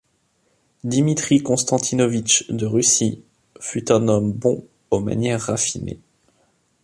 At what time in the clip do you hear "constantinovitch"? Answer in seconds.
1.43-2.49